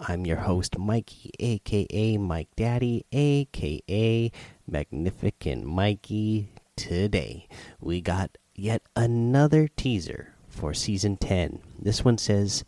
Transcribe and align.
I'm 0.00 0.24
your 0.24 0.36
host, 0.36 0.78
Mikey, 0.78 1.32
aka 1.40 2.16
Mike 2.18 2.50
Daddy, 2.54 3.04
aka 3.10 4.30
Magnificent 4.64 5.64
Mikey. 5.64 6.50
Today, 6.76 7.48
we 7.80 8.00
got 8.00 8.38
yet 8.54 8.82
another 8.94 9.66
teaser 9.66 10.34
for 10.48 10.72
Season 10.72 11.16
10. 11.16 11.60
This 11.80 12.04
one 12.04 12.16
says 12.16 12.64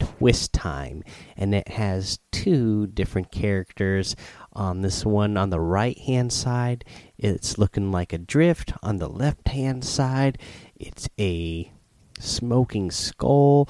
Twist 0.00 0.52
Time, 0.52 1.04
and 1.36 1.54
it 1.54 1.68
has 1.68 2.18
two 2.32 2.88
different 2.88 3.30
characters. 3.30 4.16
On 4.52 4.82
this 4.82 5.06
one, 5.06 5.36
on 5.36 5.50
the 5.50 5.60
right 5.60 5.96
hand 5.96 6.32
side, 6.32 6.84
it's 7.16 7.58
looking 7.58 7.92
like 7.92 8.12
a 8.12 8.18
drift. 8.18 8.72
On 8.82 8.96
the 8.96 9.08
left 9.08 9.46
hand 9.48 9.84
side, 9.84 10.36
it's 10.74 11.08
a 11.16 11.70
smoking 12.18 12.90
skull. 12.90 13.68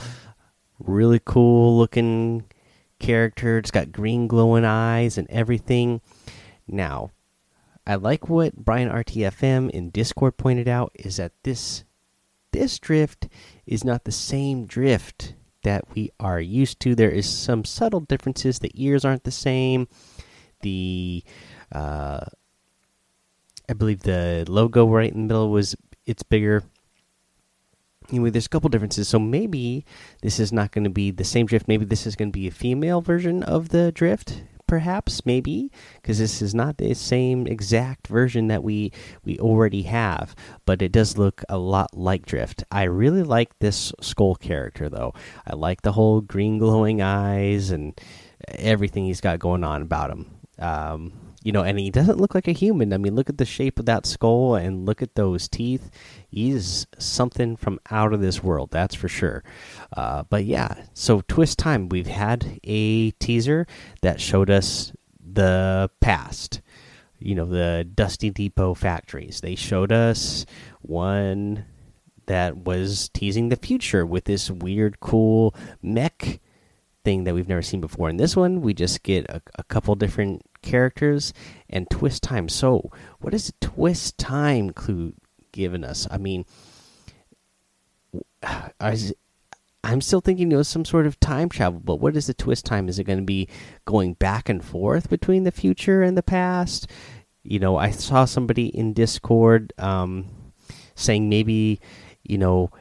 Really 0.79 1.21
cool 1.23 1.77
looking 1.77 2.45
character. 2.99 3.59
It's 3.59 3.71
got 3.71 3.93
green 3.93 4.27
glowing 4.27 4.65
eyes 4.65 5.19
and 5.19 5.29
everything. 5.31 6.01
Now, 6.67 7.11
I 7.87 7.95
like 7.95 8.29
what 8.29 8.57
Brian 8.57 8.91
RTFM 8.91 9.71
in 9.71 9.91
Discord 9.91 10.37
pointed 10.37 10.69
out 10.69 10.93
is 10.95 11.17
that 11.19 11.33
this 11.45 11.85
this 12.53 12.79
drift 12.79 13.29
is 13.67 13.85
not 13.85 14.05
the 14.05 14.13
same 14.13 14.67
drift 14.67 15.35
that 15.63 15.95
we 15.95 16.11
are 16.19 16.41
used 16.41 16.81
to. 16.81 16.95
There 16.95 17.11
is 17.11 17.29
some 17.29 17.65
subtle 17.65 18.01
differences. 18.01 18.59
The 18.59 18.73
ears 18.75 19.05
aren't 19.05 19.25
the 19.25 19.31
same. 19.31 19.89
The 20.63 21.23
uh, 21.73 22.25
I 23.69 23.73
believe 23.73 24.03
the 24.03 24.45
logo 24.49 24.89
right 24.89 25.13
in 25.13 25.27
the 25.27 25.35
middle 25.35 25.51
was 25.51 25.77
it's 26.07 26.23
bigger. 26.23 26.63
Anyway, 28.11 28.31
there's 28.31 28.47
a 28.47 28.51
couple 28.51 28.69
differences. 28.69 29.09
So 29.09 29.19
maybe 29.19 29.85
this 30.23 30.39
is 30.39 30.53
not 30.53 30.73
going 30.73 30.85
to 30.85 30.91
be 30.91 31.11
the 31.11 31.25
same 31.25 31.47
drift. 31.47 31.69
Maybe 31.69 31.85
this 31.85 32.07
is 32.07 32.17
going 32.17 32.29
to 32.31 32.39
be 32.39 32.47
a 32.47 32.53
female 32.53 33.01
version 33.01 33.43
of 33.43 33.71
the 33.71 33.93
drift 33.93 34.43
perhaps 34.67 35.25
maybe 35.25 35.71
because 35.95 36.19
this 36.19 36.43
is 36.43 36.55
not 36.55 36.79
the 36.79 36.93
same 36.95 37.47
exact 37.47 38.09
version 38.09 38.49
that 38.49 38.65
we 38.65 38.91
we 39.25 39.39
already 39.39 39.83
have 39.83 40.35
but 40.65 40.83
it 40.83 40.91
does 40.91 41.17
look 41.17 41.43
a 41.49 41.57
lot 41.57 41.97
like 41.97 42.27
drift 42.27 42.65
i 42.73 42.83
really 42.83 43.23
like 43.23 43.57
this 43.61 43.93
skull 44.01 44.35
character 44.35 44.89
though 44.89 45.15
i 45.47 45.55
like 45.55 45.83
the 45.83 45.93
whole 45.93 46.21
green 46.21 46.59
glowing 46.59 47.01
eyes 47.01 47.71
and 47.71 47.99
everything 48.49 49.05
he's 49.05 49.21
got 49.21 49.39
going 49.39 49.63
on 49.63 49.83
about 49.83 50.11
him 50.11 50.31
um, 50.59 51.13
you 51.47 51.53
know, 51.53 51.63
and 51.63 51.79
he 51.79 51.93
doesn't 51.93 52.19
look 52.19 52.35
like 52.35 52.49
a 52.49 52.53
human. 52.53 52.93
I 52.93 52.97
mean, 52.97 53.15
look 53.15 53.31
at 53.31 53.39
the 53.39 53.45
shape 53.45 53.79
of 53.79 53.87
that 53.87 54.05
skull 54.05 54.57
and 54.57 54.85
look 54.85 55.01
at 55.01 55.15
those 55.15 55.47
teeth. 55.47 55.93
He's 56.29 56.89
something 56.99 57.55
from 57.55 57.79
out 57.89 58.13
of 58.13 58.21
this 58.21 58.43
world, 58.43 58.73
that's 58.73 58.97
for 58.97 59.07
sure. 59.07 59.45
Uh, 59.97 60.25
but 60.29 60.45
yeah, 60.45 60.75
so 60.93 61.23
twist 61.29 61.57
time. 61.57 61.89
We've 61.89 62.09
had 62.09 62.59
a 62.65 63.13
teaser 63.13 63.65
that 64.03 64.21
showed 64.21 64.51
us 64.51 64.93
the 65.25 65.89
past. 66.01 66.63
You 67.21 67.37
know, 67.37 67.45
the 67.45 67.89
Dusty 67.95 68.31
Depot 68.31 68.75
factories. 68.75 69.41
They 69.41 69.55
showed 69.55 69.93
us 69.93 70.47
one 70.83 71.65
that 72.27 72.57
was 72.57 73.09
teasing 73.11 73.51
the 73.51 73.57
future 73.57 74.05
with 74.05 74.25
this 74.25 74.51
weird, 74.51 74.99
cool 74.99 75.55
mech 75.81 76.41
thing 77.07 77.23
that 77.23 77.35
we've 77.37 77.49
never 77.49 77.63
seen 77.63 77.81
before. 77.81 78.11
In 78.11 78.17
this 78.17 78.35
one, 78.35 78.63
we 78.63 78.75
just 78.75 79.05
get 79.05 79.31
a, 79.31 79.41
a 79.55 79.63
couple 79.63 79.95
different 79.95 80.43
characters 80.61 81.33
and 81.71 81.89
twist 81.89 82.25
time. 82.25 82.49
So, 82.49 82.91
what 83.21 83.33
is 83.33 83.47
the 83.47 83.55
twist 83.61 84.19
time 84.19 84.71
clue 84.71 85.15
given 85.53 85.85
us? 85.85 86.09
I 86.11 86.19
mean, 86.19 86.45
I'm 88.81 90.01
still 90.01 90.21
thinking 90.21 90.51
it 90.51 90.57
was 90.57 90.67
some 90.67 90.85
sort 90.85 91.07
of 91.07 91.21
time 91.21 91.49
travel, 91.49 91.79
but 91.79 92.01
what 92.01 92.17
is 92.17 92.27
the 92.27 92.35
twist 92.35 92.65
time? 92.67 92.89
Is 92.89 92.99
it 92.99 93.05
going 93.05 93.21
to 93.21 93.25
be 93.25 93.49
going 93.85 94.15
back 94.15 94.49
and 94.49 94.65
forth 94.65 95.09
between 95.09 95.45
the 95.45 95.53
future 95.53 96.03
and 96.03 96.19
the 96.19 96.25
past? 96.25 96.91
You 97.45 97.61
know, 97.61 97.77
I 97.77 97.93
saw 97.93 98.25
somebody 98.25 98.67
in 98.67 98.95
Discord 98.95 99.73
um, 99.79 100.27
saying 100.97 101.29
maybe, 101.29 101.79
you 102.25 102.37
know, 102.37 102.73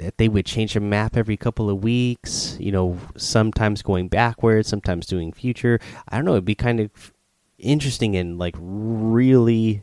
that 0.00 0.18
they 0.18 0.28
would 0.28 0.46
change 0.46 0.74
a 0.76 0.80
map 0.80 1.16
every 1.16 1.36
couple 1.36 1.70
of 1.70 1.84
weeks. 1.84 2.56
You 2.58 2.72
know, 2.72 2.98
sometimes 3.16 3.82
going 3.82 4.08
backwards, 4.08 4.68
sometimes 4.68 5.06
doing 5.06 5.32
future. 5.32 5.78
I 6.08 6.16
don't 6.16 6.24
know. 6.24 6.32
It'd 6.32 6.44
be 6.44 6.54
kind 6.54 6.80
of 6.80 7.12
interesting 7.58 8.16
and 8.16 8.38
like 8.38 8.54
really 8.58 9.82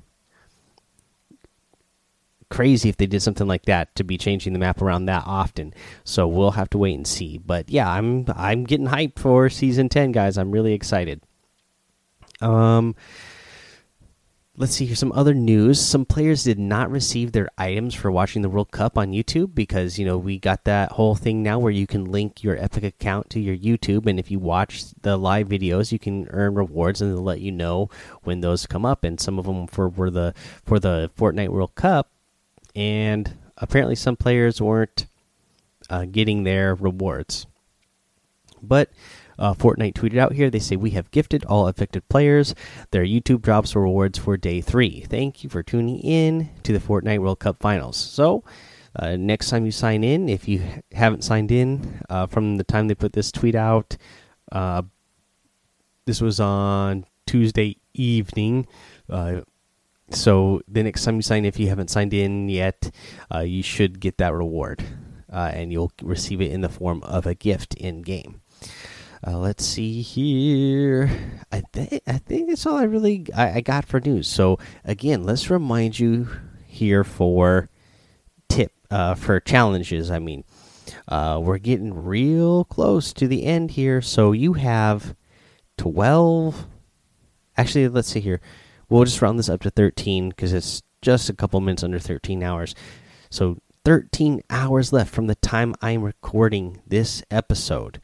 crazy 2.49 2.89
if 2.89 2.97
they 2.97 3.05
did 3.05 3.21
something 3.21 3.47
like 3.47 3.65
that 3.65 3.93
to 3.95 4.03
be 4.03 4.17
changing 4.17 4.53
the 4.53 4.59
map 4.59 4.81
around 4.81 5.05
that 5.05 5.23
often. 5.25 5.73
So 6.03 6.27
we'll 6.27 6.51
have 6.51 6.69
to 6.71 6.77
wait 6.77 6.95
and 6.95 7.07
see. 7.07 7.37
But 7.37 7.69
yeah, 7.69 7.89
I'm 7.89 8.25
I'm 8.35 8.63
getting 8.63 8.87
hyped 8.87 9.19
for 9.19 9.49
season 9.49 9.89
10 9.89 10.11
guys. 10.11 10.37
I'm 10.37 10.51
really 10.51 10.73
excited. 10.73 11.21
Um 12.41 12.95
Let's 14.59 14.73
see 14.73 14.87
here 14.87 14.95
some 14.95 15.11
other 15.11 15.35
news. 15.35 15.79
Some 15.79 16.03
players 16.03 16.43
did 16.43 16.57
not 16.57 16.89
receive 16.89 17.31
their 17.31 17.47
items 17.59 17.93
for 17.93 18.09
watching 18.09 18.41
the 18.41 18.49
World 18.49 18.71
Cup 18.71 18.97
on 18.97 19.11
YouTube 19.11 19.53
because, 19.53 19.99
you 19.99 20.05
know, 20.05 20.17
we 20.17 20.39
got 20.39 20.63
that 20.63 20.93
whole 20.93 21.13
thing 21.13 21.43
now 21.43 21.59
where 21.59 21.71
you 21.71 21.85
can 21.85 22.05
link 22.05 22.43
your 22.43 22.57
Epic 22.57 22.83
account 22.83 23.29
to 23.29 23.39
your 23.39 23.55
YouTube. 23.55 24.07
And 24.07 24.17
if 24.17 24.31
you 24.31 24.39
watch 24.39 24.85
the 25.03 25.15
live 25.15 25.47
videos, 25.47 25.91
you 25.91 25.99
can 25.99 26.27
earn 26.31 26.55
rewards 26.55 27.03
and 27.03 27.11
they'll 27.11 27.21
let 27.21 27.39
you 27.39 27.51
know 27.51 27.91
when 28.23 28.41
those 28.41 28.65
come 28.65 28.83
up. 28.83 29.03
And 29.03 29.19
some 29.19 29.37
of 29.37 29.45
them 29.45 29.67
for 29.67 29.89
were 29.89 30.09
the 30.09 30.33
for 30.65 30.79
the 30.79 31.11
Fortnite 31.15 31.49
World 31.49 31.75
Cup. 31.75 32.09
And 32.75 33.37
apparently 33.57 33.95
some 33.95 34.15
players 34.15 34.59
weren't 34.59 35.05
uh, 35.87 36.05
getting 36.05 36.45
their 36.45 36.73
rewards. 36.73 37.45
But 38.63 38.89
uh, 39.39 39.53
Fortnite 39.53 39.93
tweeted 39.93 40.17
out 40.17 40.33
here. 40.33 40.49
They 40.49 40.59
say 40.59 40.75
we 40.75 40.91
have 40.91 41.11
gifted 41.11 41.45
all 41.45 41.67
affected 41.67 42.07
players 42.09 42.55
their 42.91 43.05
YouTube 43.05 43.41
drops 43.41 43.75
rewards 43.75 44.17
for 44.17 44.37
day 44.37 44.61
three. 44.61 45.01
Thank 45.01 45.43
you 45.43 45.49
for 45.49 45.63
tuning 45.63 45.99
in 45.99 46.49
to 46.63 46.73
the 46.73 46.79
Fortnite 46.79 47.19
World 47.19 47.39
Cup 47.39 47.59
Finals. 47.59 47.97
So. 47.97 48.43
Uh, 48.99 49.15
next 49.15 49.51
time 49.51 49.63
you 49.63 49.71
sign 49.71 50.03
in, 50.03 50.27
if 50.27 50.47
you 50.47 50.59
haven't 50.91 51.23
signed 51.23 51.51
in 51.51 52.01
uh, 52.09 52.25
from 52.25 52.57
the 52.57 52.63
time 52.63 52.87
they 52.87 52.95
put 52.95 53.13
this 53.13 53.31
tweet 53.31 53.53
out, 53.53 53.95
uh, 54.51 54.81
this 56.05 56.19
was 56.19 56.39
on 56.39 57.05
Tuesday 57.27 57.77
evening. 57.93 58.65
Uh, 59.07 59.41
so 60.09 60.61
the 60.67 60.81
next 60.81 61.03
time 61.03 61.17
you 61.17 61.21
sign, 61.21 61.45
if 61.45 61.59
you 61.59 61.67
haven't 61.67 61.89
signed 61.89 62.13
in 62.13 62.49
yet, 62.49 62.89
uh, 63.33 63.41
you 63.41 63.61
should 63.61 63.99
get 63.99 64.17
that 64.17 64.33
reward, 64.33 64.83
uh, 65.31 65.51
and 65.53 65.71
you'll 65.71 65.91
receive 66.01 66.41
it 66.41 66.51
in 66.51 66.61
the 66.61 66.69
form 66.69 67.03
of 67.03 67.27
a 67.27 67.35
gift 67.35 67.75
in 67.75 68.01
game. 68.01 68.41
Uh, 69.27 69.37
let's 69.37 69.65
see 69.65 70.01
here. 70.01 71.09
I 71.51 71.59
think 71.73 72.01
I 72.07 72.17
think 72.17 72.47
that's 72.47 72.65
all 72.65 72.77
I 72.77 72.83
really 72.83 73.25
I, 73.35 73.55
I, 73.55 73.61
got 73.61 73.83
for 73.83 73.99
news. 73.99 74.25
So 74.25 74.57
again, 74.85 75.23
let's 75.23 75.49
remind 75.49 75.99
you 75.99 76.29
here 76.65 77.03
for 77.03 77.69
tip 78.47 78.71
uh, 78.89 79.15
for 79.15 79.41
challenges. 79.41 80.09
I 80.11 80.19
mean, 80.19 80.45
uh, 81.09 81.41
we're 81.43 81.57
getting 81.57 82.05
real 82.05 82.63
close 82.63 83.11
to 83.13 83.27
the 83.27 83.43
end 83.43 83.71
here. 83.71 84.01
So 84.01 84.31
you 84.31 84.53
have 84.53 85.13
twelve. 85.77 86.65
Actually, 87.57 87.89
let's 87.89 88.07
see 88.07 88.21
here. 88.21 88.39
We'll 88.87 89.03
just 89.03 89.21
round 89.21 89.37
this 89.37 89.49
up 89.49 89.59
to 89.63 89.69
thirteen 89.69 90.29
because 90.29 90.53
it's 90.53 90.83
just 91.01 91.29
a 91.29 91.33
couple 91.33 91.59
minutes 91.59 91.83
under 91.83 91.99
thirteen 91.99 92.43
hours. 92.43 92.75
So 93.29 93.57
13 93.83 94.41
hours 94.49 94.91
left 94.91 95.13
from 95.13 95.27
the 95.27 95.35
time 95.35 95.73
I'm 95.81 96.03
recording 96.03 96.81
this 96.85 97.23
episode 97.31 98.01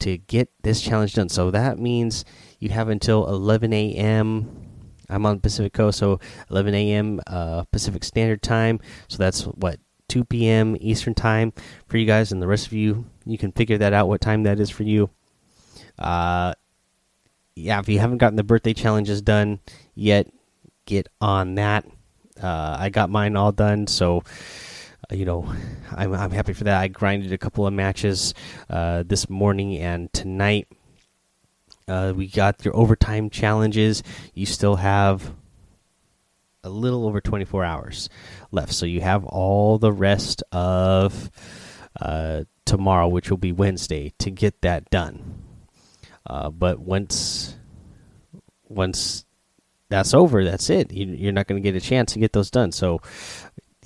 to 0.00 0.18
get 0.18 0.50
this 0.62 0.80
challenge 0.80 1.14
done. 1.14 1.28
So 1.28 1.50
that 1.50 1.78
means 1.78 2.24
you 2.58 2.70
have 2.70 2.88
until 2.88 3.26
11 3.26 3.72
a.m. 3.72 4.66
I'm 5.08 5.24
on 5.24 5.40
Pacific 5.40 5.72
Coast, 5.72 5.98
so 5.98 6.20
11 6.50 6.74
a.m. 6.74 7.20
Uh, 7.26 7.64
Pacific 7.64 8.04
Standard 8.04 8.42
Time. 8.42 8.80
So 9.08 9.18
that's 9.18 9.44
what 9.44 9.80
2 10.08 10.24
p.m. 10.24 10.76
Eastern 10.80 11.14
Time 11.14 11.52
for 11.86 11.98
you 11.98 12.06
guys, 12.06 12.32
and 12.32 12.42
the 12.42 12.46
rest 12.46 12.66
of 12.66 12.72
you, 12.72 13.06
you 13.24 13.38
can 13.38 13.52
figure 13.52 13.78
that 13.78 13.92
out 13.92 14.08
what 14.08 14.20
time 14.20 14.42
that 14.44 14.60
is 14.60 14.70
for 14.70 14.82
you. 14.82 15.10
Uh, 15.98 16.54
yeah, 17.54 17.78
if 17.80 17.88
you 17.88 17.98
haven't 17.98 18.18
gotten 18.18 18.36
the 18.36 18.44
birthday 18.44 18.72
challenges 18.72 19.20
done 19.20 19.60
yet, 19.94 20.30
get 20.86 21.08
on 21.20 21.56
that. 21.56 21.84
Uh, 22.40 22.76
I 22.78 22.88
got 22.88 23.10
mine 23.10 23.36
all 23.36 23.52
done, 23.52 23.86
so 23.86 24.22
you 25.10 25.24
know, 25.24 25.52
I'm 25.96 26.14
I'm 26.14 26.30
happy 26.30 26.52
for 26.52 26.64
that. 26.64 26.80
I 26.80 26.88
grinded 26.88 27.32
a 27.32 27.38
couple 27.38 27.66
of 27.66 27.72
matches 27.72 28.34
uh, 28.70 29.04
this 29.06 29.28
morning 29.28 29.76
and 29.78 30.12
tonight, 30.12 30.68
Uh, 31.86 32.12
we 32.14 32.26
got 32.28 32.64
your 32.64 32.76
overtime 32.76 33.30
challenges. 33.30 34.02
You 34.34 34.44
still 34.46 34.76
have 34.76 35.32
a 36.62 36.68
little 36.68 37.06
over 37.06 37.20
24 37.20 37.64
hours 37.64 38.10
left. 38.50 38.72
So 38.74 38.84
you 38.84 39.00
have 39.00 39.24
all 39.24 39.78
the 39.78 39.92
rest 39.92 40.42
of 40.52 41.30
uh, 42.00 42.44
tomorrow, 42.66 43.08
which 43.08 43.30
will 43.30 43.38
be 43.38 43.52
Wednesday, 43.52 44.12
to 44.18 44.30
get 44.30 44.60
that 44.60 44.90
done. 44.90 45.42
Uh, 46.26 46.50
but 46.50 46.78
once 46.78 47.56
once 48.68 49.24
that's 49.88 50.12
over, 50.12 50.44
that's 50.44 50.68
it. 50.68 50.92
You, 50.92 51.30
are 51.30 51.32
not 51.32 51.46
going 51.46 51.62
to 51.62 51.66
get 51.66 51.74
a 51.74 51.84
chance 51.84 52.12
to 52.12 52.18
get 52.18 52.34
those 52.34 52.50
done. 52.50 52.72
So, 52.72 53.00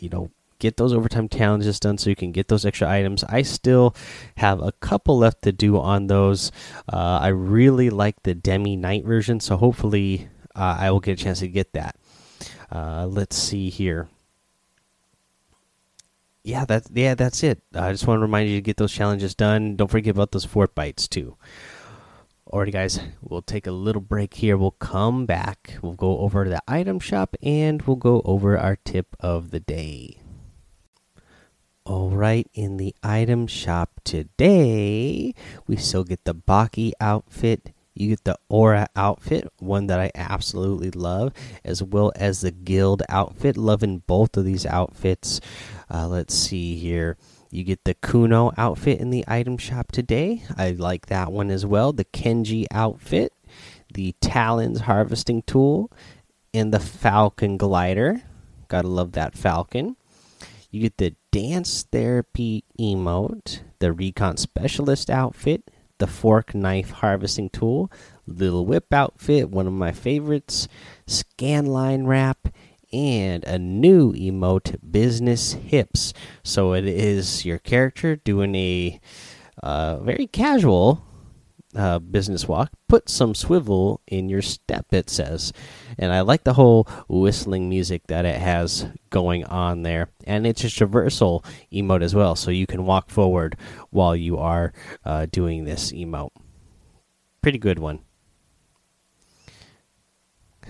you 0.00 0.08
know, 0.08 0.30
get 0.62 0.76
those 0.76 0.92
overtime 0.92 1.28
challenges 1.28 1.80
done 1.80 1.98
so 1.98 2.08
you 2.08 2.14
can 2.14 2.30
get 2.30 2.46
those 2.46 2.64
extra 2.64 2.88
items. 2.88 3.24
I 3.24 3.42
still 3.42 3.96
have 4.36 4.62
a 4.62 4.70
couple 4.70 5.18
left 5.18 5.42
to 5.42 5.50
do 5.50 5.76
on 5.76 6.06
those. 6.06 6.52
Uh, 6.90 7.18
I 7.20 7.28
really 7.28 7.90
like 7.90 8.22
the 8.22 8.32
Demi 8.32 8.76
Night 8.76 9.04
version, 9.04 9.40
so 9.40 9.56
hopefully 9.56 10.28
uh, 10.54 10.76
I 10.78 10.92
will 10.92 11.00
get 11.00 11.20
a 11.20 11.22
chance 11.24 11.40
to 11.40 11.48
get 11.48 11.72
that. 11.72 11.96
Uh, 12.70 13.06
let's 13.06 13.36
see 13.36 13.70
here. 13.70 14.08
Yeah, 16.44 16.64
that's 16.64 16.88
yeah, 16.92 17.14
that's 17.14 17.42
it. 17.42 17.60
I 17.74 17.90
just 17.90 18.06
want 18.06 18.18
to 18.18 18.22
remind 18.22 18.48
you 18.48 18.56
to 18.56 18.62
get 18.62 18.76
those 18.76 18.92
challenges 18.92 19.34
done. 19.34 19.74
Don't 19.74 19.90
forget 19.90 20.14
about 20.14 20.30
those 20.30 20.46
Fortbytes 20.46 21.08
too. 21.08 21.36
Alrighty, 22.50 22.72
guys, 22.72 23.00
we'll 23.20 23.42
take 23.42 23.66
a 23.66 23.72
little 23.72 24.02
break 24.02 24.34
here. 24.34 24.56
We'll 24.56 24.72
come 24.72 25.26
back. 25.26 25.78
We'll 25.82 25.94
go 25.94 26.18
over 26.18 26.48
the 26.48 26.62
item 26.68 27.00
shop 27.00 27.34
and 27.42 27.82
we'll 27.82 27.96
go 27.96 28.22
over 28.24 28.58
our 28.58 28.76
tip 28.76 29.16
of 29.20 29.50
the 29.50 29.60
day. 29.60 30.21
All 31.84 32.10
right, 32.10 32.48
in 32.54 32.76
the 32.76 32.94
item 33.02 33.46
shop 33.46 34.00
today, 34.04 35.34
we 35.66 35.76
still 35.76 36.04
get 36.04 36.24
the 36.24 36.34
Baki 36.34 36.92
outfit 37.00 37.72
you 37.94 38.08
get 38.08 38.24
the 38.24 38.38
Aura 38.48 38.88
outfit, 38.96 39.52
one 39.58 39.86
that 39.88 40.00
I 40.00 40.10
absolutely 40.14 40.90
love, 40.90 41.32
as 41.64 41.82
well 41.82 42.12
as 42.16 42.40
the 42.40 42.50
Guild 42.50 43.02
outfit. 43.08 43.56
Loving 43.56 43.98
both 44.06 44.36
of 44.36 44.44
these 44.44 44.64
outfits. 44.64 45.40
Uh, 45.92 46.08
let's 46.08 46.34
see 46.34 46.76
here. 46.76 47.16
You 47.50 47.64
get 47.64 47.84
the 47.84 47.94
Kuno 47.94 48.52
outfit 48.56 48.98
in 48.98 49.10
the 49.10 49.24
item 49.28 49.58
shop 49.58 49.92
today. 49.92 50.42
I 50.56 50.70
like 50.70 51.06
that 51.06 51.30
one 51.30 51.50
as 51.50 51.66
well. 51.66 51.92
The 51.92 52.06
Kenji 52.06 52.64
outfit, 52.70 53.34
the 53.92 54.14
Talons 54.22 54.80
harvesting 54.80 55.42
tool, 55.42 55.92
and 56.54 56.72
the 56.72 56.80
Falcon 56.80 57.58
glider. 57.58 58.22
Gotta 58.68 58.88
love 58.88 59.12
that 59.12 59.36
Falcon. 59.36 59.96
You 60.70 60.80
get 60.80 60.96
the 60.96 61.14
Dance 61.32 61.84
Therapy 61.90 62.62
emote, 62.78 63.62
the 63.78 63.90
Recon 63.90 64.36
Specialist 64.36 65.08
outfit, 65.08 65.70
the 65.96 66.06
fork 66.06 66.54
knife 66.54 66.90
harvesting 66.90 67.48
tool, 67.48 67.90
little 68.26 68.66
whip 68.66 68.92
outfit, 68.92 69.48
one 69.48 69.66
of 69.66 69.72
my 69.72 69.92
favorites, 69.92 70.68
scanline 71.06 72.06
wrap, 72.06 72.48
and 72.92 73.44
a 73.44 73.58
new 73.58 74.12
emote, 74.12 74.76
business 74.92 75.52
hips. 75.52 76.12
So 76.42 76.74
it 76.74 76.84
is 76.84 77.46
your 77.46 77.58
character 77.58 78.14
doing 78.14 78.54
a 78.54 79.00
uh, 79.62 80.00
very 80.00 80.26
casual 80.26 81.02
uh, 81.74 81.98
business 81.98 82.46
walk, 82.46 82.70
put 82.88 83.08
some 83.08 83.34
swivel 83.34 84.00
in 84.06 84.28
your 84.28 84.42
step, 84.42 84.86
it 84.92 85.08
says. 85.08 85.52
And 85.98 86.12
I 86.12 86.20
like 86.20 86.44
the 86.44 86.54
whole 86.54 86.84
whistling 87.08 87.68
music 87.68 88.06
that 88.08 88.24
it 88.24 88.40
has 88.40 88.86
going 89.10 89.44
on 89.44 89.82
there. 89.82 90.08
And 90.26 90.46
it's 90.46 90.64
a 90.64 90.68
traversal 90.68 91.44
emote 91.72 92.02
as 92.02 92.14
well, 92.14 92.36
so 92.36 92.50
you 92.50 92.66
can 92.66 92.84
walk 92.84 93.10
forward 93.10 93.56
while 93.90 94.16
you 94.16 94.38
are 94.38 94.72
uh, 95.04 95.26
doing 95.30 95.64
this 95.64 95.92
emote. 95.92 96.30
Pretty 97.40 97.58
good 97.58 97.78
one. 97.78 98.00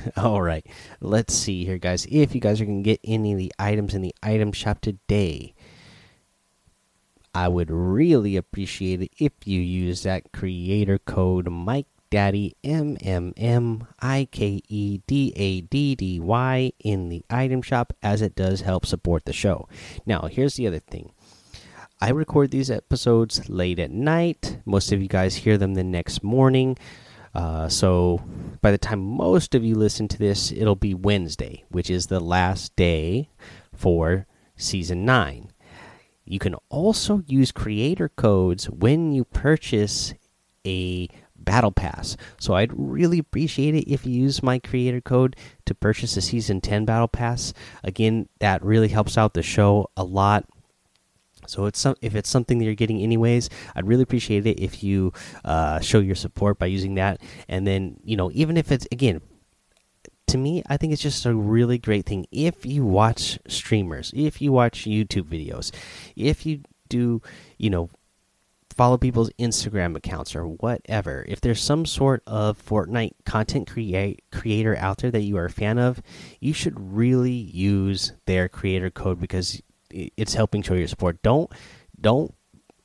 All 0.17 0.43
right, 0.43 0.67
let's 1.01 1.35
see 1.35 1.65
here, 1.65 1.79
guys. 1.79 2.07
If 2.11 2.35
you 2.35 2.41
guys 2.41 2.61
are 2.61 2.65
going 2.65 2.83
to 2.83 2.91
get 2.91 3.01
any 3.05 3.33
of 3.33 3.39
the 3.39 3.53
items 3.59 3.95
in 3.95 4.03
the 4.03 4.15
item 4.23 4.53
shop 4.53 4.81
today, 4.81 5.55
I 7.35 7.49
would 7.49 7.71
really 7.71 8.37
appreciate 8.37 9.03
it 9.03 9.13
if 9.19 9.33
you 9.45 9.61
use 9.61 10.03
that 10.03 10.33
creator 10.33 10.99
code 10.99 11.49
Mike 11.51 11.87
Daddy 12.11 12.55
M 12.63 12.99
M 13.01 13.33
M 13.39 13.87
I 14.01 14.29
K 14.31 14.61
E 14.69 15.01
D 15.07 15.33
A 15.35 15.63
D 15.63 15.95
D 15.95 16.21
Y 16.21 16.73
in 16.81 17.09
the 17.09 17.25
item 17.31 17.63
shop 17.63 17.95
as 18.03 18.21
it 18.21 18.35
does 18.35 18.61
help 18.61 18.85
support 18.85 19.25
the 19.25 19.33
show. 19.33 19.67
Now, 20.05 20.29
here's 20.31 20.57
the 20.57 20.67
other 20.67 20.81
thing. 20.81 21.13
I 22.03 22.11
record 22.11 22.51
these 22.51 22.71
episodes 22.71 23.49
late 23.49 23.79
at 23.79 23.91
night. 23.93 24.59
Most 24.67 24.93
of 24.93 25.01
you 25.01 25.09
guys 25.09 25.37
hear 25.37 25.57
them 25.57 25.75
the 25.75 25.85
next 25.85 26.23
morning. 26.23 26.77
Uh, 27.35 27.69
so 27.69 28.21
by 28.61 28.73
the 28.73 28.77
time 28.77 28.99
most 28.99 29.55
of 29.55 29.65
you 29.65 29.75
listen 29.75 30.09
to 30.09 30.19
this, 30.19 30.53
it'll 30.53 30.77
be 30.77 30.95
Wednesday, 30.95 31.65
which 31.71 31.89
is 31.89 32.09
the 32.09 32.21
last 32.21 32.77
day 32.77 33.31
for 33.73 34.27
season 34.57 35.05
9. 35.05 35.52
You 36.25 36.39
can 36.39 36.55
also 36.69 37.23
use 37.27 37.53
creator 37.53 38.09
codes 38.09 38.71
when 38.71 39.13
you 39.13 39.25
purchase 39.25 40.15
a 40.67 41.09
battle 41.37 41.73
pass. 41.73 42.17
So 42.39 42.55
I'd 42.55 42.73
really 42.73 43.19
appreciate 43.19 43.75
it 43.75 43.91
if 43.91 44.07
you 44.07 44.13
use 44.13 44.43
my 44.43 44.59
creator 44.59 45.01
code 45.01 45.37
to 45.67 45.75
purchase 45.75 46.17
a 46.17 46.21
season 46.21 46.61
10 46.61 46.85
battle 46.85 47.09
pass. 47.09 47.53
Again, 47.83 48.29
that 48.39 48.65
really 48.65 48.89
helps 48.89 49.19
out 49.19 49.35
the 49.35 49.43
show 49.43 49.91
a 49.97 50.05
lot. 50.05 50.47
So 51.49 51.67
it's 51.67 51.81
some, 51.81 51.97
if 52.01 52.15
it's 52.15 52.31
something 52.31 52.59
that 52.59 52.65
you're 52.65 52.75
getting 52.75 53.01
anyways, 53.01 53.51
I'd 53.75 53.89
really 53.89 54.05
appreciate 54.05 54.47
it 54.47 54.61
if 54.61 54.85
you 54.85 55.13
uh, 55.45 55.81
show 55.81 55.99
your 55.99 56.15
support 56.15 56.59
by 56.59 56.67
using 56.67 56.95
that. 56.95 57.21
And 57.49 57.67
then 57.67 57.97
you 58.05 58.17
know, 58.17 58.31
even 58.33 58.57
if 58.57 58.71
it's 58.71 58.87
again 58.93 59.21
to 60.33 60.39
me, 60.39 60.63
I 60.67 60.77
think 60.77 60.93
it's 60.93 61.03
just 61.03 61.25
a 61.27 61.35
really 61.35 61.79
great 61.79 62.07
thing. 62.07 62.27
If 62.33 62.67
you 62.67 62.85
watch 62.85 63.39
streamers, 63.47 64.13
if 64.15 64.41
you 64.41 64.51
watch 64.51 64.85
YouTube 64.85 65.25
videos, 65.25 65.73
if 66.17 66.45
you 66.45 66.63
do, 66.89 67.23
you 67.59 67.71
know, 67.71 67.91
follow 68.75 68.97
people's 68.97 69.31
Instagram 69.39 69.95
accounts 69.95 70.35
or 70.35 70.47
whatever, 70.47 71.25
if 71.29 71.41
there's 71.41 71.61
some 71.61 71.85
sort 71.85 72.23
of 72.27 72.63
Fortnite 72.65 73.13
content 73.27 73.71
create 73.71 74.23
creator 74.33 74.77
out 74.77 74.99
there 74.99 75.11
that 75.11 75.21
you 75.21 75.37
are 75.37 75.45
a 75.45 75.51
fan 75.51 75.79
of, 75.79 76.03
you 76.41 76.55
should 76.55 76.79
really 76.79 77.31
use 77.31 78.13
their 78.27 78.49
creator 78.49 78.91
code 78.91 79.21
because 79.21 79.61
it's 79.91 80.35
helping 80.35 80.63
show 80.63 80.75
your 80.75 80.89
support. 80.89 81.23
Don't 81.23 81.53
don't 82.01 82.35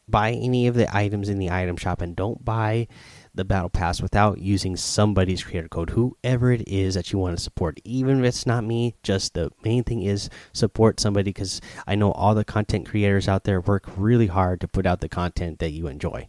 buy 0.09 0.31
any 0.31 0.67
of 0.67 0.75
the 0.75 0.93
items 0.95 1.29
in 1.29 1.39
the 1.39 1.51
item 1.51 1.77
shop 1.77 2.01
and 2.01 2.15
don't 2.15 2.43
buy 2.43 2.87
the 3.37 3.45
battle 3.45 3.69
pass 3.69 4.01
without 4.01 4.39
using 4.39 4.75
somebody's 4.75 5.43
creator 5.43 5.69
code 5.69 5.91
whoever 5.91 6.51
it 6.51 6.67
is 6.67 6.95
that 6.95 7.11
you 7.11 7.19
want 7.19 7.37
to 7.37 7.41
support. 7.41 7.79
Even 7.83 8.19
if 8.19 8.25
it's 8.25 8.45
not 8.45 8.63
me 8.63 8.95
just 9.03 9.33
the 9.33 9.51
main 9.63 9.83
thing 9.83 10.01
is 10.01 10.29
support 10.53 10.99
somebody 10.99 11.29
because 11.29 11.61
i 11.85 11.95
know 11.95 12.11
all 12.11 12.35
the 12.35 12.43
content 12.43 12.85
creators 12.85 13.27
out 13.27 13.43
there 13.43 13.61
work 13.61 13.85
really 13.95 14.27
hard 14.27 14.59
to 14.59 14.67
put 14.67 14.85
out 14.85 14.99
the 14.99 15.09
content 15.09 15.59
that 15.59 15.71
you 15.71 15.87
enjoy. 15.87 16.27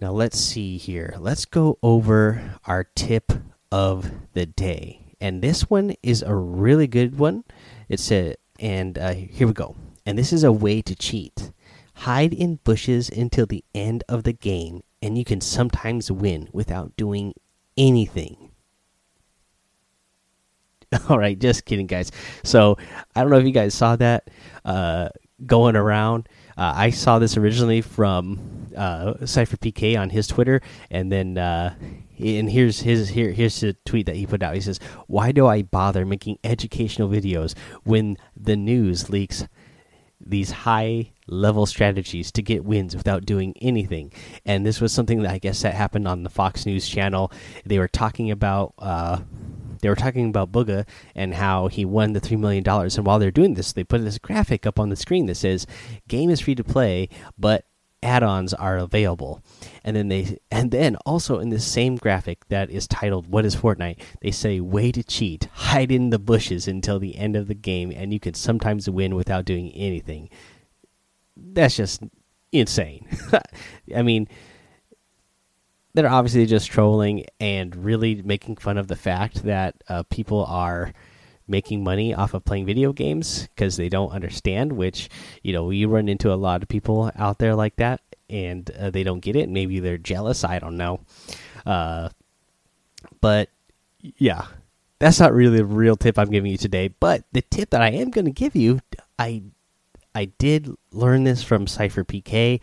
Now 0.00 0.10
let's 0.10 0.38
see 0.38 0.78
here. 0.78 1.14
Let's 1.18 1.44
go 1.44 1.78
over 1.82 2.56
our 2.66 2.82
tip 2.82 3.32
of 3.70 4.10
the 4.32 4.46
day. 4.46 5.14
And 5.20 5.40
this 5.40 5.70
one 5.70 5.94
is 6.02 6.22
a 6.22 6.34
really 6.34 6.88
good 6.88 7.18
one. 7.18 7.44
It's 7.88 8.10
a 8.10 8.34
and 8.58 8.98
uh, 8.98 9.12
here 9.14 9.46
we 9.46 9.52
go. 9.52 9.76
And 10.04 10.18
this 10.18 10.32
is 10.32 10.42
a 10.42 10.50
way 10.50 10.82
to 10.82 10.96
cheat. 10.96 11.52
Hide 11.94 12.34
in 12.34 12.56
bushes 12.64 13.08
until 13.10 13.46
the 13.46 13.64
end 13.74 14.02
of 14.08 14.24
the 14.24 14.32
game 14.32 14.82
and 15.02 15.18
you 15.18 15.24
can 15.24 15.40
sometimes 15.40 16.10
win 16.10 16.48
without 16.52 16.96
doing 16.96 17.34
anything. 17.76 18.50
All 21.08 21.18
right, 21.18 21.38
just 21.38 21.64
kidding, 21.64 21.86
guys. 21.86 22.12
So 22.44 22.78
I 23.14 23.22
don't 23.22 23.30
know 23.30 23.38
if 23.38 23.46
you 23.46 23.52
guys 23.52 23.74
saw 23.74 23.96
that 23.96 24.30
uh, 24.64 25.08
going 25.44 25.76
around. 25.76 26.28
Uh, 26.56 26.72
I 26.76 26.90
saw 26.90 27.18
this 27.18 27.36
originally 27.36 27.80
from 27.80 28.68
uh, 28.76 29.14
SypherPK 29.22 29.98
on 29.98 30.10
his 30.10 30.26
Twitter, 30.26 30.60
and 30.90 31.10
then 31.10 31.38
uh, 31.38 31.74
and 32.18 32.50
here's 32.50 32.80
his 32.80 33.08
here 33.08 33.32
here's 33.32 33.58
the 33.60 33.74
tweet 33.86 34.06
that 34.06 34.16
he 34.16 34.26
put 34.26 34.42
out. 34.42 34.54
He 34.54 34.60
says, 34.60 34.78
"Why 35.06 35.32
do 35.32 35.46
I 35.46 35.62
bother 35.62 36.04
making 36.04 36.38
educational 36.44 37.08
videos 37.08 37.54
when 37.84 38.18
the 38.36 38.56
news 38.56 39.08
leaks 39.08 39.46
these 40.24 40.50
high 40.50 41.12
level 41.26 41.66
strategies 41.66 42.32
to 42.32 42.42
get 42.42 42.64
wins 42.64 42.96
without 42.96 43.24
doing 43.24 43.54
anything. 43.60 44.12
And 44.44 44.64
this 44.66 44.80
was 44.80 44.92
something 44.92 45.22
that 45.22 45.32
I 45.32 45.38
guess 45.38 45.62
that 45.62 45.74
happened 45.74 46.08
on 46.08 46.22
the 46.22 46.30
Fox 46.30 46.66
News 46.66 46.88
channel. 46.88 47.32
They 47.64 47.78
were 47.78 47.88
talking 47.88 48.30
about 48.30 48.74
uh, 48.78 49.20
they 49.80 49.88
were 49.88 49.96
talking 49.96 50.28
about 50.28 50.52
Bugha 50.52 50.86
and 51.14 51.34
how 51.34 51.68
he 51.68 51.84
won 51.84 52.12
the 52.12 52.20
three 52.20 52.36
million 52.36 52.62
dollars. 52.62 52.96
And 52.96 53.06
while 53.06 53.18
they're 53.18 53.30
doing 53.30 53.54
this, 53.54 53.72
they 53.72 53.84
put 53.84 54.02
this 54.02 54.18
graphic 54.18 54.66
up 54.66 54.78
on 54.78 54.88
the 54.88 54.96
screen 54.96 55.26
that 55.26 55.36
says, 55.36 55.66
"Game 56.08 56.30
is 56.30 56.40
free 56.40 56.54
to 56.54 56.64
play, 56.64 57.08
but 57.38 57.64
add-ons 58.02 58.52
are 58.54 58.76
available. 58.78 59.42
And 59.84 59.96
then 59.96 60.08
they 60.08 60.38
and 60.50 60.70
then 60.70 60.96
also 61.06 61.38
in 61.38 61.50
this 61.50 61.66
same 61.66 61.96
graphic 61.96 62.46
that 62.48 62.70
is 62.70 62.86
titled 62.86 63.26
what 63.26 63.44
is 63.44 63.56
fortnite? 63.56 64.00
They 64.20 64.30
say 64.30 64.60
way 64.60 64.92
to 64.92 65.02
cheat. 65.02 65.48
Hide 65.52 65.92
in 65.92 66.10
the 66.10 66.18
bushes 66.18 66.68
until 66.68 66.98
the 66.98 67.16
end 67.16 67.36
of 67.36 67.48
the 67.48 67.54
game 67.54 67.92
and 67.94 68.12
you 68.12 68.20
can 68.20 68.34
sometimes 68.34 68.88
win 68.88 69.14
without 69.14 69.44
doing 69.44 69.70
anything. 69.72 70.28
That's 71.36 71.76
just 71.76 72.02
insane. 72.50 73.06
I 73.94 74.02
mean 74.02 74.28
they're 75.94 76.08
obviously 76.08 76.46
just 76.46 76.70
trolling 76.70 77.24
and 77.38 77.76
really 77.76 78.22
making 78.22 78.56
fun 78.56 78.78
of 78.78 78.88
the 78.88 78.96
fact 78.96 79.42
that 79.44 79.74
uh, 79.88 80.02
people 80.04 80.44
are 80.46 80.92
making 81.52 81.84
money 81.84 82.12
off 82.12 82.34
of 82.34 82.44
playing 82.44 82.66
video 82.66 82.92
games 82.92 83.46
because 83.54 83.76
they 83.76 83.88
don't 83.88 84.10
understand. 84.10 84.72
Which 84.72 85.08
you 85.44 85.52
know, 85.52 85.70
you 85.70 85.88
run 85.88 86.08
into 86.08 86.32
a 86.32 86.34
lot 86.34 86.62
of 86.62 86.68
people 86.68 87.12
out 87.14 87.38
there 87.38 87.54
like 87.54 87.76
that, 87.76 88.00
and 88.28 88.68
uh, 88.72 88.90
they 88.90 89.04
don't 89.04 89.20
get 89.20 89.36
it. 89.36 89.48
Maybe 89.48 89.78
they're 89.78 89.98
jealous. 89.98 90.42
I 90.42 90.58
don't 90.58 90.76
know. 90.76 91.00
Uh, 91.64 92.08
but 93.20 93.48
yeah, 94.00 94.46
that's 94.98 95.20
not 95.20 95.32
really 95.32 95.58
the 95.58 95.64
real 95.64 95.96
tip 95.96 96.18
I'm 96.18 96.30
giving 96.30 96.50
you 96.50 96.58
today. 96.58 96.88
But 96.88 97.22
the 97.32 97.42
tip 97.42 97.70
that 97.70 97.82
I 97.82 97.90
am 97.90 98.10
going 98.10 98.24
to 98.24 98.32
give 98.32 98.56
you, 98.56 98.80
I 99.18 99.44
I 100.14 100.26
did 100.26 100.74
learn 100.90 101.24
this 101.24 101.42
from 101.42 101.66
SypherPK. 101.66 102.60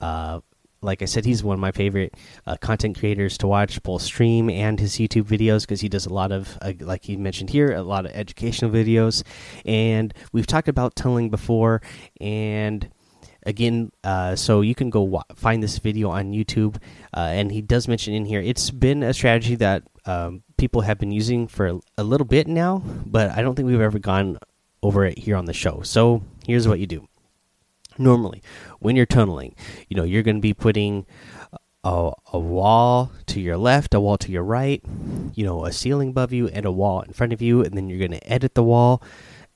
Uh, 0.00 0.40
like 0.82 1.00
I 1.00 1.04
said, 1.06 1.24
he's 1.24 1.42
one 1.42 1.54
of 1.54 1.60
my 1.60 1.72
favorite 1.72 2.14
uh, 2.46 2.56
content 2.56 2.98
creators 2.98 3.38
to 3.38 3.46
watch, 3.46 3.82
both 3.82 4.02
stream 4.02 4.50
and 4.50 4.78
his 4.78 4.96
YouTube 4.96 5.24
videos, 5.24 5.62
because 5.62 5.80
he 5.80 5.88
does 5.88 6.06
a 6.06 6.12
lot 6.12 6.32
of, 6.32 6.58
uh, 6.60 6.72
like 6.80 7.04
he 7.04 7.16
mentioned 7.16 7.50
here, 7.50 7.72
a 7.72 7.82
lot 7.82 8.04
of 8.04 8.12
educational 8.12 8.70
videos. 8.70 9.22
And 9.64 10.12
we've 10.32 10.46
talked 10.46 10.68
about 10.68 10.96
tunneling 10.96 11.30
before, 11.30 11.82
and 12.20 12.88
again, 13.44 13.92
uh, 14.04 14.36
so 14.36 14.60
you 14.60 14.74
can 14.74 14.90
go 14.90 15.22
find 15.34 15.62
this 15.62 15.78
video 15.78 16.10
on 16.10 16.32
YouTube. 16.32 16.76
Uh, 17.14 17.20
and 17.30 17.52
he 17.52 17.62
does 17.62 17.88
mention 17.88 18.14
in 18.14 18.24
here 18.24 18.40
it's 18.40 18.70
been 18.70 19.02
a 19.02 19.14
strategy 19.14 19.54
that 19.56 19.84
um, 20.06 20.42
people 20.56 20.82
have 20.82 20.98
been 20.98 21.12
using 21.12 21.46
for 21.46 21.78
a 21.96 22.02
little 22.02 22.26
bit 22.26 22.46
now, 22.46 22.82
but 23.06 23.30
I 23.30 23.42
don't 23.42 23.54
think 23.54 23.66
we've 23.66 23.80
ever 23.80 23.98
gone 23.98 24.38
over 24.82 25.04
it 25.04 25.18
here 25.18 25.36
on 25.36 25.44
the 25.44 25.52
show. 25.52 25.82
So 25.82 26.22
here's 26.46 26.66
what 26.66 26.80
you 26.80 26.86
do 26.86 27.06
normally 28.02 28.42
when 28.80 28.96
you're 28.96 29.06
tunneling 29.06 29.54
you 29.88 29.96
know 29.96 30.04
you're 30.04 30.22
going 30.22 30.36
to 30.36 30.40
be 30.40 30.54
putting 30.54 31.06
a, 31.84 32.12
a 32.32 32.38
wall 32.38 33.12
to 33.26 33.40
your 33.40 33.56
left 33.56 33.94
a 33.94 34.00
wall 34.00 34.18
to 34.18 34.30
your 34.30 34.42
right 34.42 34.82
you 35.34 35.44
know 35.44 35.64
a 35.64 35.72
ceiling 35.72 36.10
above 36.10 36.32
you 36.32 36.48
and 36.48 36.66
a 36.66 36.72
wall 36.72 37.00
in 37.02 37.12
front 37.12 37.32
of 37.32 37.40
you 37.42 37.62
and 37.62 37.76
then 37.76 37.88
you're 37.88 37.98
going 37.98 38.10
to 38.10 38.30
edit 38.30 38.54
the 38.54 38.62
wall 38.62 39.02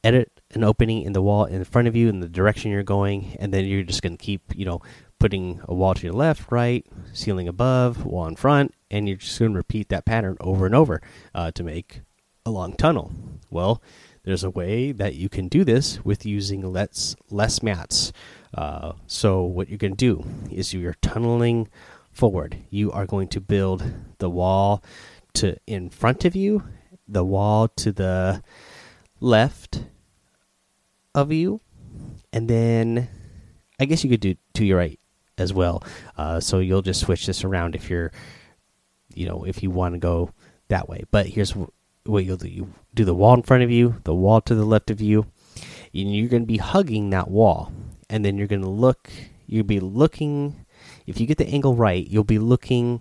edit 0.05 0.31
an 0.55 0.63
opening 0.63 1.03
in 1.03 1.13
the 1.13 1.23
wall 1.23 1.45
in 1.45 1.65
front 1.65 1.89
of 1.89 1.97
you 1.97 2.09
in 2.09 2.21
the 2.21 2.29
direction 2.29 2.71
you're 2.71 2.83
going 2.83 3.37
and 3.41 3.53
then 3.53 3.65
you're 3.65 3.83
just 3.83 4.03
going 4.03 4.17
to 4.17 4.25
keep 4.25 4.43
you 4.55 4.65
know 4.65 4.81
putting 5.19 5.61
a 5.65 5.75
wall 5.75 5.95
to 5.95 6.05
your 6.05 6.13
left 6.13 6.51
right 6.53 6.87
ceiling 7.13 7.49
above 7.49 8.05
wall 8.05 8.27
in 8.27 8.37
front 8.37 8.73
and 8.91 9.09
you're 9.09 9.17
just 9.17 9.39
going 9.39 9.53
to 9.53 9.57
repeat 9.57 9.89
that 9.89 10.05
pattern 10.05 10.37
over 10.41 10.67
and 10.67 10.75
over 10.75 11.01
uh, 11.35 11.51
to 11.51 11.65
make 11.65 12.03
a 12.45 12.51
long 12.51 12.73
tunnel. 12.75 13.13
Well 13.51 13.83
there's 14.27 14.45
a 14.45 14.51
way 14.51 14.91
that 14.91 15.15
you 15.15 15.29
can 15.29 15.47
do 15.47 15.65
this 15.65 16.05
with 16.05 16.27
using 16.27 16.61
less 16.61 17.15
less 17.31 17.63
mats. 17.63 18.13
Uh, 18.53 18.93
so 19.07 19.45
what 19.45 19.69
you're 19.69 19.79
going 19.79 19.95
to 19.95 19.97
do 19.97 20.27
is 20.51 20.75
you're 20.75 20.97
tunneling 21.01 21.69
forward. 22.11 22.57
You 22.69 22.91
are 22.91 23.07
going 23.07 23.29
to 23.29 23.41
build 23.41 23.85
the 24.19 24.29
wall 24.29 24.83
to 25.35 25.57
in 25.67 25.91
front 25.91 26.25
of 26.25 26.35
you, 26.35 26.65
the 27.07 27.25
wall 27.25 27.69
to 27.69 27.93
the 27.93 28.43
left 29.21 29.85
of 31.15 31.31
you, 31.31 31.61
and 32.33 32.49
then 32.49 33.09
I 33.79 33.85
guess 33.85 34.03
you 34.03 34.11
could 34.11 34.21
do 34.21 34.35
to 34.55 34.65
your 34.65 34.79
right 34.79 34.99
as 35.39 35.53
well. 35.53 35.85
Uh, 36.19 36.41
so 36.41 36.59
you'll 36.59 36.83
just 36.83 37.01
switch 37.01 37.27
this 37.27 37.45
around 37.45 37.77
if 37.77 37.89
you're, 37.89 38.11
you 39.15 39.29
know, 39.29 39.45
if 39.45 39.63
you 39.63 39.71
want 39.71 39.95
to 39.95 40.01
go 40.01 40.33
that 40.67 40.89
way. 40.89 41.05
But 41.13 41.27
here's 41.27 41.55
what 42.09 42.25
you'll 42.25 42.37
do 42.37 42.49
you 42.49 42.73
do 42.95 43.05
the 43.05 43.15
wall 43.15 43.35
in 43.35 43.43
front 43.43 43.63
of 43.63 43.71
you 43.71 44.01
the 44.05 44.15
wall 44.15 44.41
to 44.41 44.55
the 44.55 44.65
left 44.65 44.91
of 44.91 45.01
you 45.01 45.27
and 46.03 46.15
you're 46.15 46.29
going 46.29 46.43
to 46.43 46.47
be 46.47 46.59
hugging 46.59 47.11
that 47.11 47.31
wall. 47.31 47.73
And 48.09 48.25
then 48.25 48.37
you're 48.39 48.47
going 48.47 48.63
to 48.63 48.69
look 48.69 49.11
you'll 49.47 49.65
be 49.65 49.81
looking 49.81 50.67
if 51.07 51.21
you 51.21 51.27
get 51.27 51.39
the 51.39 51.49
angle 51.49 51.75
right 51.75 52.07
you'll 52.07 52.25
be 52.25 52.39
looking 52.39 53.01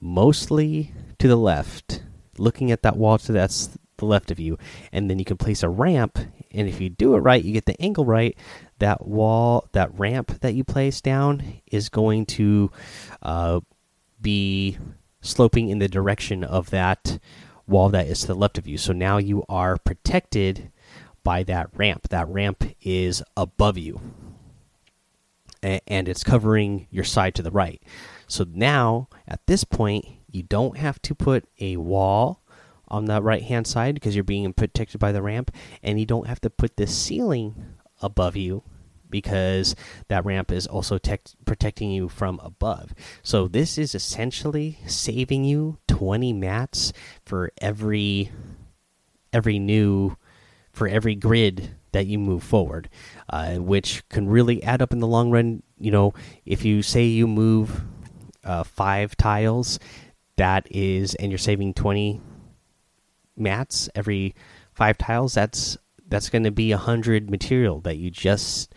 mostly 0.00 0.92
to 1.18 1.28
the 1.28 1.36
left 1.36 2.02
looking 2.38 2.70
at 2.70 2.82
that 2.82 2.96
wall 2.96 3.18
to 3.18 3.32
that's 3.32 3.70
the 3.96 4.04
left 4.04 4.30
of 4.30 4.38
you. 4.38 4.56
And 4.92 5.10
then 5.10 5.18
you 5.18 5.24
can 5.24 5.36
place 5.36 5.62
a 5.62 5.68
ramp 5.68 6.18
and 6.18 6.68
if 6.68 6.80
you 6.80 6.88
do 6.88 7.14
it 7.14 7.18
right 7.18 7.42
you 7.42 7.52
get 7.52 7.66
the 7.66 7.80
angle 7.80 8.04
right 8.04 8.36
that 8.78 9.06
wall 9.06 9.68
that 9.72 9.90
ramp 9.98 10.40
that 10.40 10.54
you 10.54 10.64
place 10.64 11.00
down 11.00 11.60
is 11.66 11.88
going 11.88 12.26
to 12.26 12.70
uh, 13.22 13.60
be 14.20 14.78
sloping 15.20 15.68
in 15.68 15.80
the 15.80 15.88
direction 15.88 16.44
of 16.44 16.70
that 16.70 17.18
wall 17.68 17.90
that 17.90 18.06
is 18.06 18.22
to 18.22 18.28
the 18.28 18.34
left 18.34 18.58
of 18.58 18.66
you. 18.66 18.78
So 18.78 18.92
now 18.92 19.18
you 19.18 19.44
are 19.48 19.76
protected 19.76 20.72
by 21.22 21.42
that 21.44 21.68
ramp. 21.74 22.08
That 22.08 22.28
ramp 22.28 22.64
is 22.80 23.22
above 23.36 23.76
you, 23.76 24.00
and 25.62 26.08
it's 26.08 26.24
covering 26.24 26.86
your 26.90 27.04
side 27.04 27.34
to 27.34 27.42
the 27.42 27.50
right. 27.50 27.82
So 28.26 28.46
now, 28.48 29.08
at 29.26 29.46
this 29.46 29.64
point, 29.64 30.06
you 30.30 30.42
don't 30.42 30.76
have 30.78 31.00
to 31.02 31.14
put 31.14 31.44
a 31.60 31.76
wall 31.76 32.42
on 32.88 33.04
the 33.04 33.20
right 33.20 33.42
hand 33.42 33.66
side 33.66 33.94
because 33.94 34.14
you're 34.14 34.24
being 34.24 34.52
protected 34.52 34.98
by 35.00 35.12
the 35.12 35.22
ramp, 35.22 35.50
and 35.82 36.00
you 36.00 36.06
don't 36.06 36.26
have 36.26 36.40
to 36.42 36.50
put 36.50 36.76
the 36.76 36.86
ceiling 36.86 37.74
above 38.00 38.36
you 38.36 38.62
because 39.10 39.74
that 40.08 40.24
ramp 40.24 40.52
is 40.52 40.66
also 40.66 40.98
protecting 41.44 41.90
you 41.90 42.08
from 42.08 42.38
above. 42.42 42.94
So 43.22 43.48
this 43.48 43.78
is 43.78 43.94
essentially 43.94 44.78
saving 44.86 45.44
you 45.44 45.78
20 45.98 46.32
mats 46.32 46.92
for 47.26 47.50
every 47.60 48.30
every 49.32 49.58
new 49.58 50.16
for 50.70 50.86
every 50.86 51.16
grid 51.16 51.74
that 51.90 52.06
you 52.06 52.20
move 52.20 52.44
forward, 52.44 52.88
uh, 53.30 53.56
which 53.56 54.08
can 54.08 54.28
really 54.28 54.62
add 54.62 54.80
up 54.80 54.92
in 54.92 55.00
the 55.00 55.08
long 55.08 55.32
run. 55.32 55.60
You 55.76 55.90
know, 55.90 56.14
if 56.46 56.64
you 56.64 56.82
say 56.82 57.06
you 57.06 57.26
move 57.26 57.82
uh, 58.44 58.62
five 58.62 59.16
tiles, 59.16 59.80
that 60.36 60.68
is, 60.70 61.16
and 61.16 61.32
you're 61.32 61.38
saving 61.38 61.74
20 61.74 62.20
mats 63.36 63.90
every 63.96 64.36
five 64.74 64.98
tiles. 64.98 65.34
That's 65.34 65.78
that's 66.06 66.30
going 66.30 66.44
to 66.44 66.52
be 66.52 66.70
a 66.70 66.78
hundred 66.78 67.28
material 67.28 67.80
that 67.80 67.96
you 67.96 68.08
just 68.08 68.72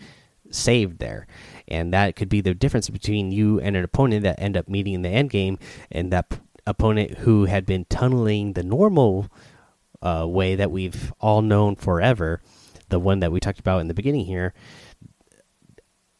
saved 0.49 0.97
there 0.97 1.27
and 1.67 1.93
that 1.93 2.15
could 2.17 2.27
be 2.27 2.41
the 2.41 2.53
difference 2.53 2.89
between 2.89 3.31
you 3.31 3.57
and 3.61 3.77
an 3.77 3.85
opponent 3.85 4.23
that 4.23 4.37
end 4.37 4.57
up 4.57 4.67
meeting 4.67 4.95
in 4.95 5.01
the 5.01 5.09
end 5.09 5.29
game 5.29 5.57
and 5.89 6.11
that 6.11 6.29
opponent 6.65 7.19
who 7.19 7.45
had 7.45 7.65
been 7.65 7.85
tunneling 7.85 8.53
the 8.53 8.63
normal 8.63 9.27
uh, 10.01 10.25
way 10.27 10.55
that 10.55 10.71
we've 10.71 11.13
all 11.19 11.41
known 11.41 11.75
forever 11.75 12.41
the 12.89 12.99
one 12.99 13.19
that 13.19 13.31
we 13.31 13.39
talked 13.39 13.59
about 13.59 13.79
in 13.79 13.87
the 13.87 13.93
beginning 13.93 14.25
here 14.25 14.53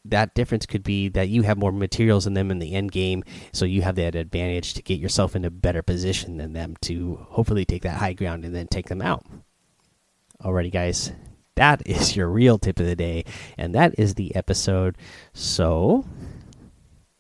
that 0.04 0.34
difference 0.34 0.66
could 0.66 0.84
be 0.84 1.10
that 1.10 1.30
you 1.30 1.44
have 1.44 1.58
more 1.58 1.72
materials 1.72 2.24
than 2.24 2.34
them 2.34 2.50
in 2.50 2.60
the 2.60 2.74
end 2.74 2.92
game 2.92 3.24
so 3.52 3.66
you 3.66 3.82
have 3.82 3.96
that 3.96 4.16
advantage 4.16 4.74
to 4.74 4.82
get 4.82 5.00
yourself 5.00 5.36
in 5.36 5.46
a 5.46 5.52
better 5.52 5.82
position 5.82 6.38
than 6.38 6.54
them 6.54 6.76
to 6.82 7.26
hopefully 7.30 7.66
take 7.66 7.84
that 7.84 7.98
high 7.98 8.14
ground 8.14 8.44
and 8.44 8.56
then 8.56 8.68
take 8.68 8.88
them 8.88 9.02
out 9.02 9.24
alrighty 10.44 10.72
guys 10.72 11.12
that 11.56 11.82
is 11.86 12.16
your 12.16 12.28
real 12.28 12.58
tip 12.58 12.80
of 12.80 12.86
the 12.86 12.96
day, 12.96 13.26
and 13.58 13.76
that 13.76 13.94
is 13.98 14.16
the 14.16 14.36
episode. 14.36 14.98
So 15.34 16.06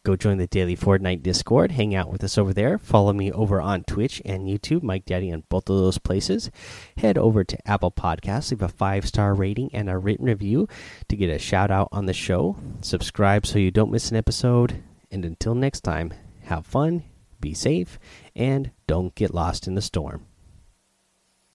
go 0.03 0.15
join 0.15 0.37
the 0.37 0.47
daily 0.47 0.75
Fortnite 0.75 1.21
Discord, 1.21 1.71
hang 1.71 1.93
out 1.93 2.11
with 2.11 2.23
us 2.23 2.37
over 2.37 2.53
there. 2.53 2.77
Follow 2.77 3.13
me 3.13 3.31
over 3.31 3.61
on 3.61 3.83
Twitch 3.83 4.21
and 4.25 4.47
YouTube, 4.47 4.81
Mike 4.81 5.05
Daddy 5.05 5.31
on 5.31 5.43
both 5.49 5.69
of 5.69 5.77
those 5.77 5.97
places. 5.97 6.49
Head 6.97 7.17
over 7.17 7.43
to 7.43 7.67
Apple 7.67 7.91
Podcasts, 7.91 8.51
leave 8.51 8.61
a 8.61 8.67
five 8.67 9.07
star 9.07 9.33
rating 9.33 9.69
and 9.73 9.89
a 9.89 9.97
written 9.97 10.25
review 10.25 10.67
to 11.09 11.15
get 11.15 11.29
a 11.29 11.37
shout 11.37 11.71
out 11.71 11.89
on 11.91 12.05
the 12.05 12.13
show. 12.13 12.55
Subscribe 12.81 13.45
so 13.45 13.59
you 13.59 13.71
don't 13.71 13.91
miss 13.91 14.09
an 14.09 14.17
episode. 14.17 14.81
And 15.11 15.25
until 15.25 15.55
next 15.55 15.81
time, 15.81 16.13
have 16.43 16.65
fun, 16.65 17.03
be 17.39 17.53
safe, 17.53 17.99
and 18.35 18.71
don't 18.87 19.13
get 19.13 19.33
lost 19.33 19.67
in 19.67 19.75
the 19.75 19.81
storm. 19.81 20.25